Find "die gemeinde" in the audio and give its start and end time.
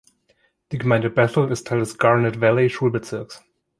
0.71-1.11